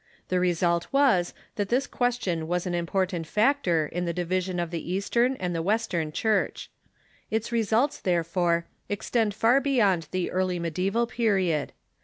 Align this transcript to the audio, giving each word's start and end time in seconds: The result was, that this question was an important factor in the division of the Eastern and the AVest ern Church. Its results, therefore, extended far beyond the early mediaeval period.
The 0.29 0.39
result 0.39 0.87
was, 0.91 1.31
that 1.57 1.69
this 1.69 1.85
question 1.85 2.47
was 2.47 2.65
an 2.65 2.73
important 2.73 3.27
factor 3.27 3.85
in 3.85 4.05
the 4.05 4.13
division 4.13 4.59
of 4.59 4.71
the 4.71 4.91
Eastern 4.91 5.35
and 5.35 5.53
the 5.55 5.61
AVest 5.63 5.93
ern 5.93 6.11
Church. 6.11 6.71
Its 7.29 7.51
results, 7.51 7.99
therefore, 7.99 8.65
extended 8.89 9.35
far 9.35 9.61
beyond 9.61 10.07
the 10.09 10.31
early 10.31 10.57
mediaeval 10.57 11.05
period. 11.05 11.71